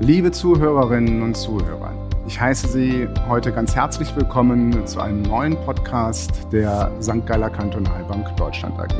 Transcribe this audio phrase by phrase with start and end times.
[0.00, 1.92] Liebe Zuhörerinnen und Zuhörer,
[2.28, 7.26] ich heiße Sie heute ganz herzlich willkommen zu einem neuen Podcast der St.
[7.26, 8.94] Galler Kantonalbank Deutschland AG.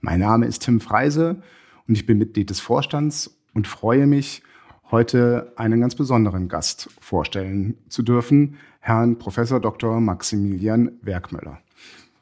[0.00, 1.42] Mein Name ist Tim Freise
[1.88, 4.44] und ich bin Mitglied des Vorstands und freue mich,
[4.92, 10.00] heute einen ganz besonderen Gast vorstellen zu dürfen, Herrn Professor Dr.
[10.00, 11.58] Maximilian Werkmüller.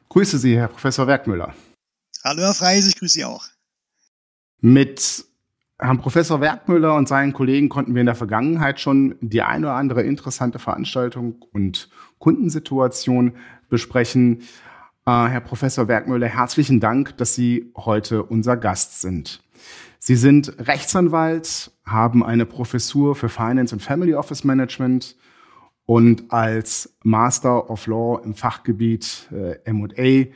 [0.09, 1.53] Grüße Sie, Herr Professor Werkmüller.
[2.25, 3.47] Hallo, Herr Freise, ich grüße Sie auch.
[4.61, 5.25] Mit
[5.79, 9.77] Herrn Professor Werkmüller und seinen Kollegen konnten wir in der Vergangenheit schon die eine oder
[9.77, 11.89] andere interessante Veranstaltung und
[12.19, 13.33] Kundensituation
[13.71, 14.43] besprechen.
[15.07, 19.43] Äh, Herr Professor Werkmüller, herzlichen Dank, dass Sie heute unser Gast sind.
[19.99, 25.17] Sie sind Rechtsanwalt, haben eine Professur für Finance und Family Office Management
[25.87, 30.27] und als Master of Law im Fachgebiet äh, M&A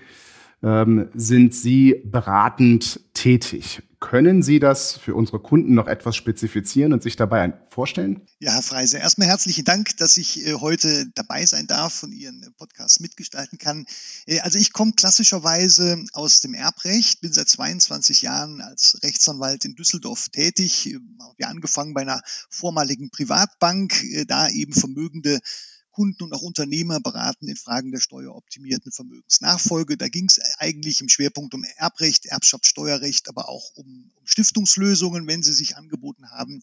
[0.64, 3.82] ähm, sind Sie beratend tätig.
[4.00, 8.20] Können Sie das für unsere Kunden noch etwas spezifizieren und sich dabei vorstellen?
[8.38, 12.42] Ja, Herr Freise, erstmal herzlichen Dank, dass ich äh, heute dabei sein darf und Ihren
[12.42, 13.86] äh, Podcast mitgestalten kann.
[14.26, 19.74] Äh, also ich komme klassischerweise aus dem Erbrecht, bin seit 22 Jahren als Rechtsanwalt in
[19.74, 23.94] Düsseldorf tätig, habe angefangen bei einer vormaligen Privatbank,
[24.28, 25.40] da eben vermögende
[25.94, 29.96] Kunden und auch Unternehmer beraten in Fragen der steueroptimierten Vermögensnachfolge.
[29.96, 35.44] Da ging es eigentlich im Schwerpunkt um Erbrecht, Erbschaftssteuerrecht, aber auch um, um Stiftungslösungen, wenn
[35.44, 36.62] sie sich angeboten haben.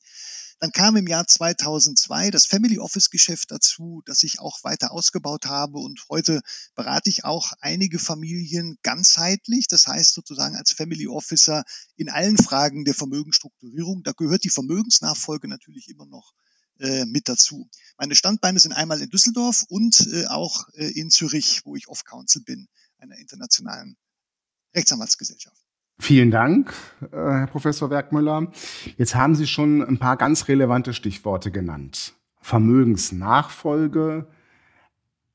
[0.59, 5.45] Dann kam im Jahr 2002 das Family Office Geschäft dazu, das ich auch weiter ausgebaut
[5.45, 6.41] habe und heute
[6.75, 11.63] berate ich auch einige Familien ganzheitlich, das heißt sozusagen als Family Officer
[11.95, 14.03] in allen Fragen der Vermögensstrukturierung.
[14.03, 16.33] Da gehört die Vermögensnachfolge natürlich immer noch
[16.81, 17.69] äh, mit dazu.
[17.97, 22.41] Meine Standbeine sind einmal in Düsseldorf und äh, auch äh, in Zürich, wo ich Off-Council
[22.43, 23.95] bin, einer internationalen
[24.75, 25.57] Rechtsanwaltsgesellschaft.
[25.99, 28.51] Vielen Dank, äh, Herr Professor Werkmüller.
[28.97, 32.13] Jetzt haben Sie schon ein paar ganz relevante Stichworte genannt.
[32.41, 34.27] Vermögensnachfolge,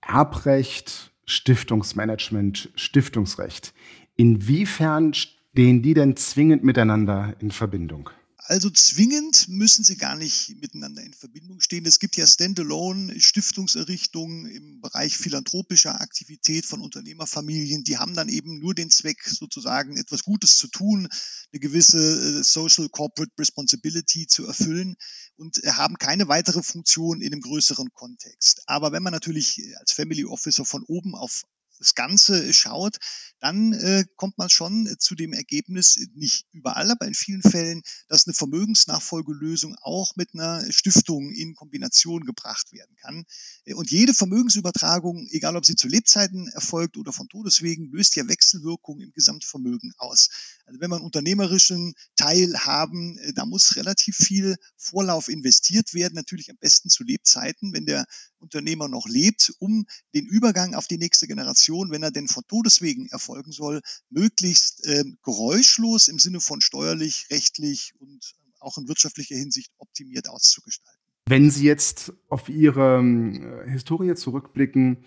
[0.00, 3.74] Erbrecht, Stiftungsmanagement, Stiftungsrecht.
[4.16, 8.10] Inwiefern stehen die denn zwingend miteinander in Verbindung?
[8.48, 11.84] Also zwingend müssen sie gar nicht miteinander in Verbindung stehen.
[11.84, 17.82] Es gibt ja Standalone Stiftungserrichtungen im Bereich philanthropischer Aktivität von Unternehmerfamilien.
[17.82, 21.08] Die haben dann eben nur den Zweck, sozusagen etwas Gutes zu tun,
[21.52, 24.94] eine gewisse äh, Social Corporate Responsibility zu erfüllen
[25.36, 28.62] und haben keine weitere Funktion in einem größeren Kontext.
[28.66, 31.42] Aber wenn man natürlich als Family Officer von oben auf
[31.78, 32.98] das Ganze schaut,
[33.40, 37.42] dann äh, kommt man schon äh, zu dem Ergebnis, äh, nicht überall, aber in vielen
[37.42, 43.24] Fällen, dass eine Vermögensnachfolgelösung auch mit einer Stiftung in Kombination gebracht werden kann.
[43.64, 48.26] Äh, und jede Vermögensübertragung, egal ob sie zu Lebzeiten erfolgt oder von Todeswegen, löst ja
[48.26, 50.30] Wechselwirkungen im Gesamtvermögen aus.
[50.66, 56.56] Also wenn einen unternehmerischen Teil haben, da muss relativ viel Vorlauf investiert werden, natürlich am
[56.58, 58.04] besten zu Lebzeiten, wenn der
[58.38, 63.06] Unternehmer noch lebt, um den Übergang auf die nächste Generation, wenn er denn von Todeswegen
[63.06, 69.72] erfolgen soll, möglichst äh, geräuschlos im Sinne von steuerlich, rechtlich und auch in wirtschaftlicher Hinsicht
[69.78, 71.00] optimiert auszugestalten.
[71.28, 75.04] Wenn Sie jetzt auf Ihre äh, Historie zurückblicken,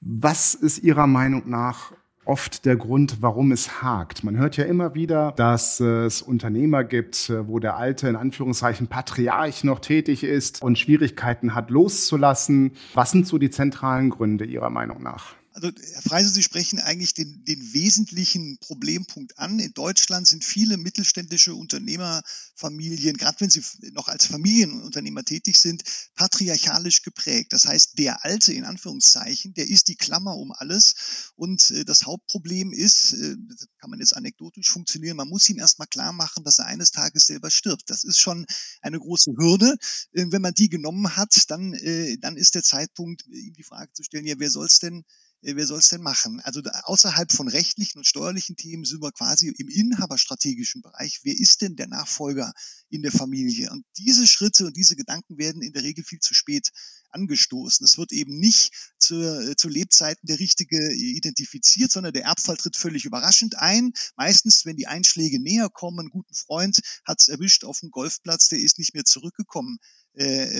[0.00, 1.92] was ist Ihrer Meinung nach
[2.28, 4.22] oft der Grund, warum es hakt.
[4.22, 8.86] Man hört ja immer wieder, dass es Unternehmer gibt, äh, wo der alte, in Anführungszeichen,
[8.86, 12.72] Patriarch noch tätig ist und Schwierigkeiten hat loszulassen.
[12.94, 15.34] Was sind so die zentralen Gründe Ihrer Meinung nach?
[15.60, 19.58] Also Herr Freise, Sie sprechen eigentlich den, den wesentlichen Problempunkt an.
[19.58, 25.82] In Deutschland sind viele mittelständische Unternehmerfamilien, gerade wenn sie noch als Familienunternehmer tätig sind,
[26.14, 27.52] patriarchalisch geprägt.
[27.52, 31.32] Das heißt, der Alte in Anführungszeichen, der ist die Klammer um alles.
[31.34, 33.34] Und äh, das Hauptproblem ist, äh,
[33.80, 37.26] kann man jetzt anekdotisch funktionieren, man muss ihm erstmal klar machen, dass er eines Tages
[37.26, 37.90] selber stirbt.
[37.90, 38.46] Das ist schon
[38.80, 39.74] eine große Hürde.
[40.12, 43.92] Äh, wenn man die genommen hat, dann, äh, dann ist der Zeitpunkt, ihm die Frage
[43.92, 45.04] zu stellen, ja, wer soll es denn
[45.40, 46.40] wer soll es denn machen?
[46.40, 51.20] Also außerhalb von rechtlichen und steuerlichen Themen sind wir quasi im inhaberstrategischen Bereich.
[51.22, 52.52] Wer ist denn der Nachfolger
[52.88, 53.70] in der Familie?
[53.70, 56.70] Und diese Schritte und diese Gedanken werden in der Regel viel zu spät
[57.10, 57.84] angestoßen.
[57.84, 62.76] Es wird eben nicht zur, äh, zu Lebzeiten der Richtige identifiziert, sondern der Erbfall tritt
[62.76, 63.92] völlig überraschend ein.
[64.16, 68.48] Meistens, wenn die Einschläge näher kommen, einen guten Freund hat es erwischt auf dem Golfplatz,
[68.48, 70.07] der ist nicht mehr zurückgekommen äh, äh,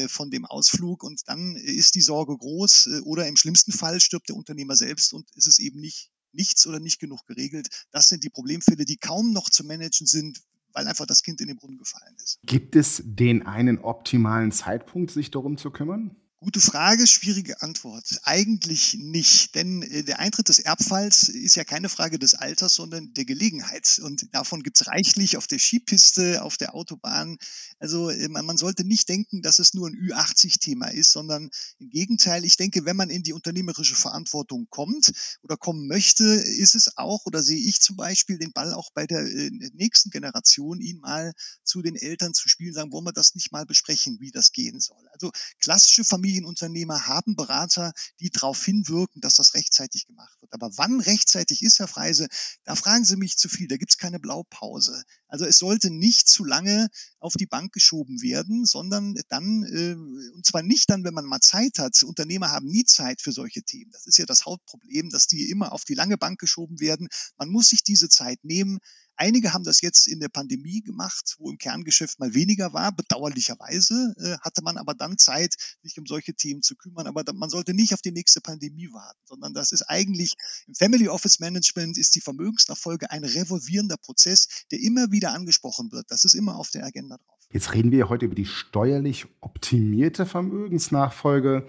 [0.09, 4.37] von dem Ausflug und dann ist die Sorge groß oder im schlimmsten Fall stirbt der
[4.37, 7.69] Unternehmer selbst und es ist eben nicht nichts oder nicht genug geregelt.
[7.91, 10.41] Das sind die Problemfälle, die kaum noch zu managen sind,
[10.73, 12.39] weil einfach das Kind in den Brunnen gefallen ist.
[12.45, 16.15] Gibt es den einen optimalen Zeitpunkt, sich darum zu kümmern?
[16.41, 18.21] Gute Frage, schwierige Antwort.
[18.23, 23.13] Eigentlich nicht, denn äh, der Eintritt des Erbfalls ist ja keine Frage des Alters, sondern
[23.15, 24.01] der Gelegenheit.
[24.05, 27.39] Und davon gibt's reichlich auf der Skipiste, auf der Autobahn.
[27.81, 31.51] Also äh, man, sollte nicht denken, dass es nur ein Ü80-Thema ist, sondern
[31.81, 35.11] im Gegenteil, ich denke, wenn man in die unternehmerische Verantwortung kommt
[35.43, 39.09] oder kommen möchte, ist es auch, oder sehe ich zum Beispiel den Ball auch bei
[39.09, 41.33] der äh, nächsten Generation, ihn mal
[41.65, 44.79] zu den Eltern zu spielen, sagen, wollen wir das nicht mal besprechen, wie das gehen
[44.79, 45.05] soll.
[45.13, 50.53] Also klassische Familie Familienunternehmer haben Berater, die darauf hinwirken, dass das rechtzeitig gemacht wird.
[50.53, 52.29] Aber wann rechtzeitig ist, Herr Freise,
[52.65, 53.67] da fragen Sie mich zu viel.
[53.67, 55.03] Da gibt es keine Blaupause.
[55.27, 56.89] Also es sollte nicht zu lange
[57.19, 59.95] auf die Bank geschoben werden, sondern dann, äh,
[60.35, 62.03] und zwar nicht dann, wenn man mal Zeit hat.
[62.03, 63.91] Unternehmer haben nie Zeit für solche Themen.
[63.93, 67.09] Das ist ja das Hauptproblem, dass die immer auf die lange Bank geschoben werden.
[67.39, 68.81] Man muss sich diese Zeit nehmen.
[69.21, 72.93] Einige haben das jetzt in der Pandemie gemacht, wo im Kerngeschäft mal weniger war.
[72.93, 77.09] Bedauerlicherweise äh, hatte man aber dann Zeit, sich um solche Themen zu kümmern.
[77.09, 80.35] Aber man sollte nicht auf die nächste Pandemie warten, sondern das ist eigentlich
[80.69, 86.07] im Family Office Management ist die Vermögensnachfolge ein revolvierender Prozess, der immer wieder angesprochen wird.
[86.11, 87.39] Das ist immer auf der Agenda drauf.
[87.51, 91.67] Jetzt reden wir heute über die steuerlich optimierte Vermögensnachfolge.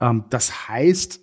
[0.00, 1.20] Ähm, das heißt,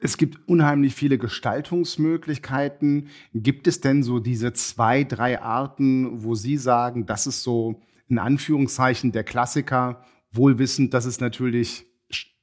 [0.00, 3.08] es gibt unheimlich viele Gestaltungsmöglichkeiten.
[3.34, 8.18] Gibt es denn so diese zwei, drei Arten, wo Sie sagen, das ist so in
[8.18, 11.86] Anführungszeichen der Klassiker, wohlwissend, dass es natürlich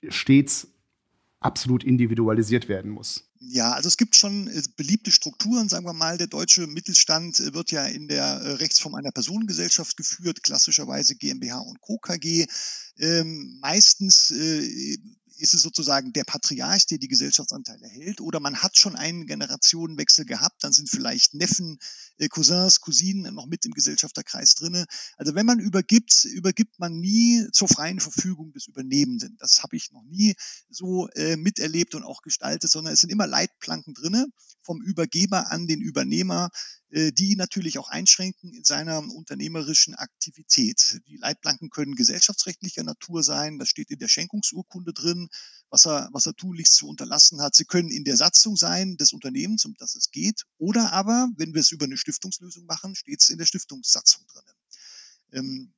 [0.08, 0.68] stets
[1.40, 3.24] absolut individualisiert werden muss?
[3.40, 6.18] Ja, also es gibt schon äh, beliebte Strukturen, sagen wir mal.
[6.18, 11.60] Der deutsche Mittelstand äh, wird ja in der äh, Rechtsform einer Personengesellschaft geführt, klassischerweise GmbH
[11.60, 11.98] und Co.
[12.00, 12.48] KG.
[12.98, 14.98] Ähm, meistens äh,
[15.40, 20.26] ist es sozusagen der Patriarch, der die Gesellschaftsanteile hält, oder man hat schon einen Generationenwechsel
[20.26, 21.80] gehabt, dann sind vielleicht Neffen,
[22.18, 24.86] äh, Cousins, Cousinen noch mit im Gesellschafterkreis drinne.
[25.18, 29.38] Also wenn man übergibt, übergibt man nie zur freien Verfügung des Übernehmenden.
[29.40, 30.36] Das habe ich noch nie
[30.70, 34.28] so äh, miterlebt und auch gestaltet, sondern es sind immer Leitplanken drinne
[34.68, 36.50] vom Übergeber an den Übernehmer,
[36.90, 41.00] äh, die natürlich auch einschränken in seiner unternehmerischen Aktivität.
[41.08, 45.30] Die Leitplanken können gesellschaftsrechtlicher Natur sein, das steht in der Schenkungsurkunde drin,
[45.70, 47.56] was er, was er tunlichst zu unterlassen hat.
[47.56, 51.54] Sie können in der Satzung sein des Unternehmens, um das es geht, oder aber, wenn
[51.54, 55.74] wir es über eine Stiftungslösung machen, steht es in der Stiftungssatzung drin.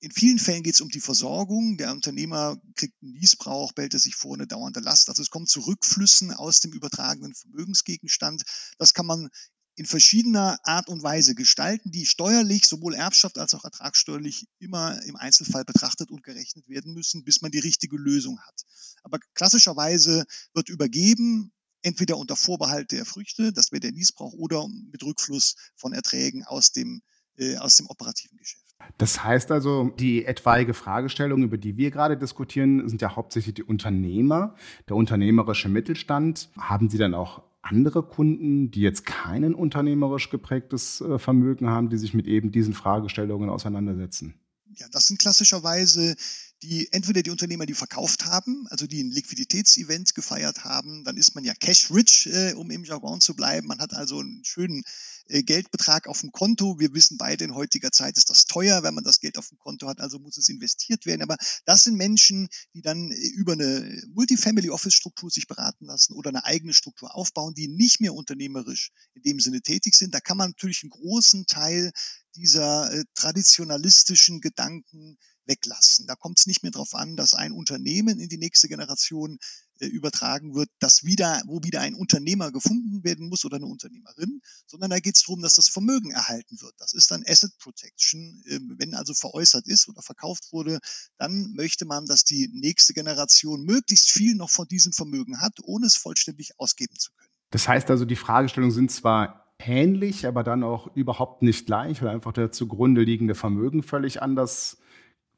[0.00, 1.78] In vielen Fällen geht es um die Versorgung.
[1.78, 5.08] Der Unternehmer kriegt einen Niesbrauch, bellt er sich vor eine dauernde Last.
[5.08, 8.42] Also es kommt zu Rückflüssen aus dem übertragenen Vermögensgegenstand.
[8.78, 9.30] Das kann man
[9.74, 15.16] in verschiedener Art und Weise gestalten, die steuerlich, sowohl Erbschaft als auch ertragssteuerlich immer im
[15.16, 18.62] Einzelfall betrachtet und gerechnet werden müssen, bis man die richtige Lösung hat.
[19.02, 21.52] Aber klassischerweise wird übergeben,
[21.82, 26.72] entweder unter Vorbehalt der Früchte, das wäre der Niesbrauch, oder mit Rückfluss von Erträgen aus
[26.72, 27.02] dem,
[27.36, 28.65] äh, aus dem operativen Geschäft.
[28.98, 33.62] Das heißt also, die etwaige Fragestellung, über die wir gerade diskutieren, sind ja hauptsächlich die
[33.62, 34.54] Unternehmer,
[34.88, 36.50] der unternehmerische Mittelstand.
[36.56, 41.98] Haben Sie dann auch andere Kunden, die jetzt kein unternehmerisch geprägtes äh, Vermögen haben, die
[41.98, 44.34] sich mit eben diesen Fragestellungen auseinandersetzen?
[44.74, 46.16] Ja, das sind klassischerweise
[46.62, 51.34] die entweder die Unternehmer, die verkauft haben, also die ein Liquiditätsevent gefeiert haben, dann ist
[51.34, 53.66] man ja cash rich, äh, um im Jargon zu bleiben.
[53.66, 54.82] Man hat also einen schönen
[55.28, 56.78] Geldbetrag auf dem Konto.
[56.78, 59.58] Wir wissen beide, in heutiger Zeit ist das teuer, wenn man das Geld auf dem
[59.58, 61.22] Konto hat, also muss es investiert werden.
[61.22, 66.14] Aber das sind Menschen, die dann äh, über eine Multifamily Office Struktur sich beraten lassen
[66.14, 70.14] oder eine eigene Struktur aufbauen, die nicht mehr unternehmerisch in dem Sinne tätig sind.
[70.14, 71.92] Da kann man natürlich einen großen Teil
[72.34, 76.06] dieser äh, traditionalistischen Gedanken weglassen.
[76.06, 79.38] Da kommt es nicht mehr darauf an, dass ein Unternehmen in die nächste Generation
[79.78, 84.40] äh, übertragen wird, dass wieder, wo wieder ein Unternehmer gefunden werden muss oder eine Unternehmerin,
[84.66, 86.74] sondern da geht es darum, dass das Vermögen erhalten wird.
[86.78, 88.42] Das ist dann Asset Protection.
[88.46, 90.80] Äh, wenn also veräußert ist oder verkauft wurde,
[91.18, 95.86] dann möchte man, dass die nächste Generation möglichst viel noch von diesem Vermögen hat, ohne
[95.86, 97.30] es vollständig ausgeben zu können.
[97.50, 102.08] Das heißt also, die Fragestellungen sind zwar ähnlich, aber dann auch überhaupt nicht gleich, weil
[102.08, 104.78] einfach der zugrunde liegende Vermögen völlig anders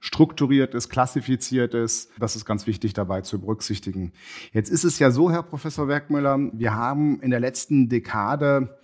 [0.01, 2.11] strukturiert ist, klassifiziert ist.
[2.19, 4.13] Das ist ganz wichtig dabei zu berücksichtigen.
[4.53, 8.79] Jetzt ist es ja so, Herr Professor Werkmüller, wir haben in der letzten Dekade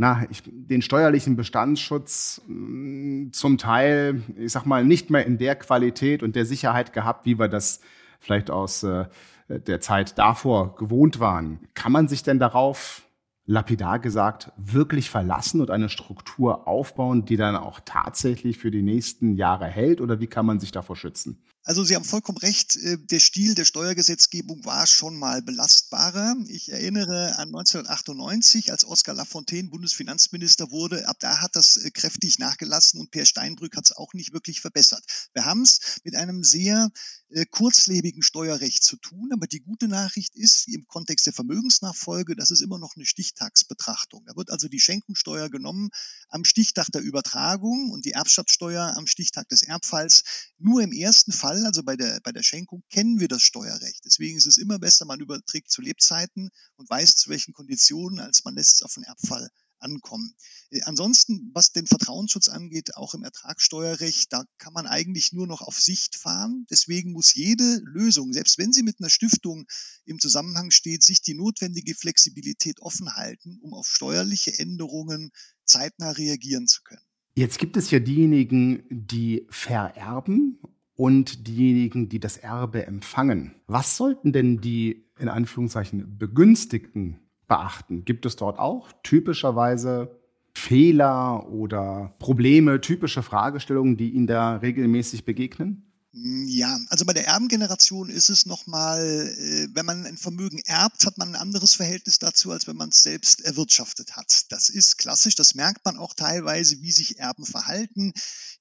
[0.00, 5.38] na, ich, den steuerlichen Bestandsschutz mh, mm, zum Teil, ich sag mal, nicht mehr in
[5.38, 7.80] der Qualität und der Sicherheit gehabt, wie wir das
[8.20, 9.06] vielleicht aus äh,
[9.48, 11.58] der Zeit davor gewohnt waren.
[11.74, 13.02] Kann man sich denn darauf
[13.48, 19.34] lapidar gesagt, wirklich verlassen und eine Struktur aufbauen, die dann auch tatsächlich für die nächsten
[19.36, 20.02] Jahre hält?
[20.02, 21.42] Oder wie kann man sich davor schützen?
[21.68, 26.34] Also Sie haben vollkommen recht, äh, der Stil der Steuergesetzgebung war schon mal belastbarer.
[26.46, 31.06] Ich erinnere an 1998, als Oskar Lafontaine Bundesfinanzminister wurde.
[31.06, 34.62] Ab da hat das äh, kräftig nachgelassen und Per Steinbrück hat es auch nicht wirklich
[34.62, 35.04] verbessert.
[35.34, 36.90] Wir haben es mit einem sehr
[37.28, 42.50] äh, kurzlebigen Steuerrecht zu tun, aber die gute Nachricht ist im Kontext der Vermögensnachfolge, das
[42.50, 44.24] ist immer noch eine Stichtagsbetrachtung.
[44.24, 45.90] Da wird also die Schenkungssteuer genommen
[46.30, 50.22] am Stichtag der Übertragung und die Erbschaftssteuer am Stichtag des Erbfalls.
[50.56, 54.04] Nur im ersten Fall Fall, also bei der, bei der Schenkung, kennen wir das Steuerrecht.
[54.04, 58.44] Deswegen ist es immer besser, man überträgt zu Lebzeiten und weiß zu welchen Konditionen, als
[58.44, 59.48] man lässt es auf den Erbfall
[59.80, 60.34] ankommen.
[60.70, 65.60] Äh, ansonsten, was den Vertrauensschutz angeht, auch im Ertragssteuerrecht, da kann man eigentlich nur noch
[65.60, 66.66] auf Sicht fahren.
[66.70, 69.66] Deswegen muss jede Lösung, selbst wenn sie mit einer Stiftung
[70.04, 75.30] im Zusammenhang steht, sich die notwendige Flexibilität offen halten, um auf steuerliche Änderungen
[75.64, 77.02] zeitnah reagieren zu können.
[77.36, 80.58] Jetzt gibt es ja diejenigen, die vererben
[80.98, 83.54] und diejenigen, die das Erbe empfangen.
[83.68, 88.04] Was sollten denn die in Anführungszeichen Begünstigten beachten?
[88.04, 90.18] Gibt es dort auch typischerweise
[90.54, 95.87] Fehler oder Probleme, typische Fragestellungen, die Ihnen da regelmäßig begegnen?
[96.22, 99.00] Hm, ja, also bei der Erbengeneration ist es nochmal,
[99.38, 102.88] äh, wenn man ein Vermögen erbt, hat man ein anderes Verhältnis dazu, als wenn man
[102.88, 104.50] es selbst erwirtschaftet hat.
[104.50, 108.12] Das ist klassisch, das merkt man auch teilweise, wie sich Erben verhalten.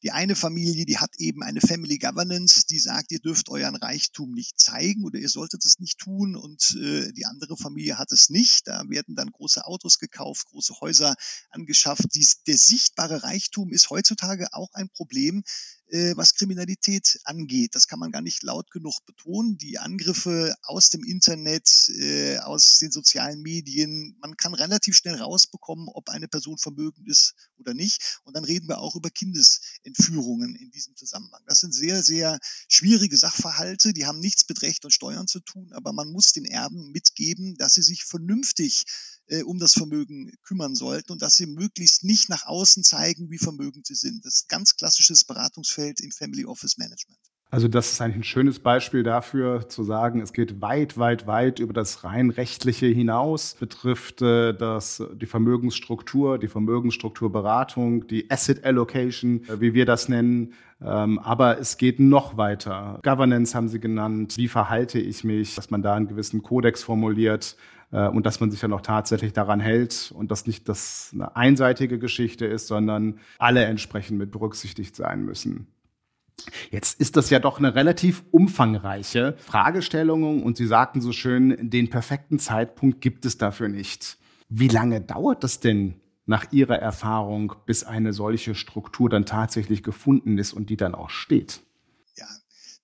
[0.03, 4.33] Die eine Familie, die hat eben eine Family Governance, die sagt, ihr dürft euren Reichtum
[4.33, 8.29] nicht zeigen oder ihr solltet es nicht tun und äh, die andere Familie hat es
[8.29, 8.67] nicht.
[8.67, 11.15] Da werden dann große Autos gekauft, große Häuser
[11.49, 12.13] angeschafft.
[12.13, 15.43] Dies, der sichtbare Reichtum ist heutzutage auch ein Problem,
[15.89, 17.73] was Kriminalität angeht.
[17.75, 19.57] Das kann man gar nicht laut genug betonen.
[19.57, 25.87] Die Angriffe aus dem Internet, äh, aus den sozialen Medien, man kann relativ schnell rausbekommen,
[25.87, 28.19] ob eine Person vermögend ist oder nicht.
[28.23, 31.41] Und dann reden wir auch über Kindesentführungen in diesem Zusammenhang.
[31.47, 33.93] Das sind sehr, sehr schwierige Sachverhalte.
[33.93, 37.55] Die haben nichts mit Recht und Steuern zu tun, aber man muss den Erben mitgeben,
[37.55, 38.85] dass sie sich vernünftig
[39.27, 43.37] äh, um das Vermögen kümmern sollten und dass sie möglichst nicht nach außen zeigen, wie
[43.37, 44.25] vermögend sie sind.
[44.25, 47.19] Das ist ein ganz klassisches Beratungsfeld im Family Office Management.
[47.49, 51.59] Also das ist eigentlich ein schönes Beispiel dafür, zu sagen, es geht weit, weit, weit
[51.59, 59.45] über das rein rechtliche hinaus, betrifft äh, das, die Vermögensstruktur, die Vermögensstrukturberatung, die Asset Allocation,
[59.47, 60.55] äh, wie wir das nennen.
[60.81, 62.99] Ähm, aber es geht noch weiter.
[63.03, 64.35] Governance haben Sie genannt.
[64.35, 65.55] Wie verhalte ich mich?
[65.55, 67.55] Dass man da einen gewissen Kodex formuliert
[67.91, 71.35] äh, und dass man sich dann auch tatsächlich daran hält und dass nicht das eine
[71.35, 75.67] einseitige Geschichte ist, sondern alle entsprechend mit berücksichtigt sein müssen.
[76.69, 81.89] Jetzt ist das ja doch eine relativ umfangreiche Fragestellung und Sie sagten so schön, den
[81.89, 84.17] perfekten Zeitpunkt gibt es dafür nicht.
[84.49, 90.37] Wie lange dauert das denn nach Ihrer Erfahrung, bis eine solche Struktur dann tatsächlich gefunden
[90.37, 91.61] ist und die dann auch steht?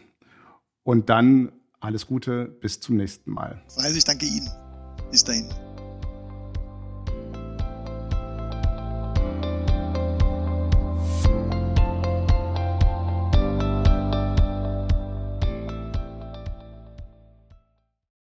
[0.82, 3.62] Und dann alles Gute, bis zum nächsten Mal.
[3.76, 4.50] Also ich danke Ihnen.
[5.10, 5.48] Bis dahin.